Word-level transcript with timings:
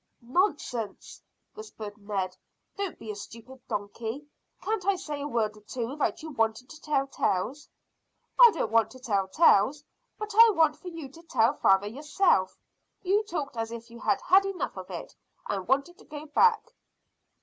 "Nonsense!" 0.23 1.21
whispered 1.53 1.95
Ned. 1.95 2.35
"Don't 2.75 2.97
be 2.97 3.11
a 3.11 3.15
stupid 3.15 3.61
donkey. 3.67 4.25
Can't 4.63 4.83
I 4.87 4.95
say 4.95 5.21
a 5.21 5.27
word 5.27 5.55
or 5.55 5.61
two 5.61 5.89
without 5.89 6.23
you 6.23 6.31
wanting 6.31 6.65
to 6.69 6.81
tell 6.81 7.05
tales?" 7.05 7.69
"I 8.39 8.49
don't 8.51 8.71
want 8.71 8.89
to 8.93 8.99
tell 8.99 9.27
tales; 9.27 9.83
I 10.19 10.49
want 10.55 10.75
for 10.75 10.87
you 10.87 11.07
to 11.09 11.21
tell 11.21 11.53
father 11.53 11.85
yourself. 11.85 12.57
You 13.03 13.21
talked 13.25 13.55
as 13.55 13.71
if 13.71 13.91
you 13.91 13.99
had 13.99 14.19
had 14.21 14.43
enough 14.43 14.75
of 14.75 14.89
it, 14.89 15.15
and 15.47 15.67
wanted 15.67 15.99
to 15.99 16.05
go 16.05 16.25
back." 16.25 16.71